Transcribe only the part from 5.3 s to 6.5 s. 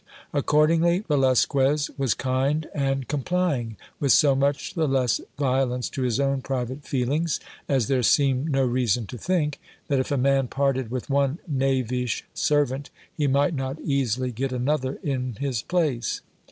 violence to his own